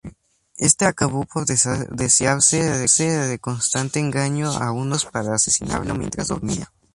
[0.57, 6.71] Éste acabó por deshacerse de Constante engañando a unos pictos para asesinarlo mientras dormía.